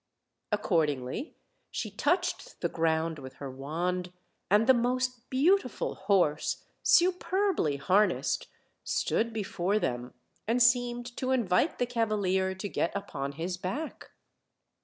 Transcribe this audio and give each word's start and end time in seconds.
Accordingly, 0.51 1.35
she 1.69 1.91
touched 1.91 2.59
the 2.61 2.69
ground 2.69 3.19
with 3.19 3.33
her 3.35 3.51
wand, 3.51 4.11
and 4.49 4.65
the 4.65 4.73
most 4.73 5.29
beautiful 5.29 5.93
horse, 5.93 6.63
superbly 6.81 7.77
harnessed, 7.77 8.47
stood 8.83 9.31
before 9.31 9.77
them, 9.77 10.15
and 10.47 10.59
seemed 10.59 11.15
to 11.17 11.29
invite 11.29 11.77
the 11.77 11.85
cavalier 11.85 12.55
to 12.55 12.67
get 12.67 12.91
upon 12.95 13.33
his 13.33 13.57
back. 13.57 14.09